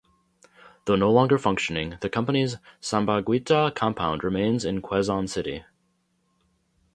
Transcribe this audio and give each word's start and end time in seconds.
Though 0.85 0.95
no 0.95 1.11
longer 1.11 1.37
functioning, 1.37 1.99
the 2.01 2.09
company's 2.09 2.57
Sampaguita 2.81 3.75
Compound 3.75 4.23
remains 4.23 4.65
in 4.65 4.81
Quezon 4.81 5.29
City. 5.29 5.63